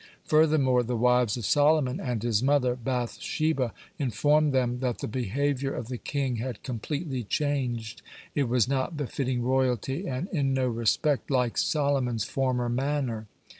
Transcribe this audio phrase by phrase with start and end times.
[0.25, 5.75] Furthermore the wives of Solomon and his mother Bath sheba informed them that the behavior
[5.75, 8.01] of the king had completely changed
[8.33, 13.27] it was not befitting royalty and in no respect like Solomon's former manner.